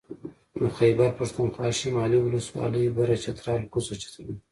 [0.59, 4.37] د خېبر پښتونخوا شمالي ولسوالۍ بره چترال کوزه چترال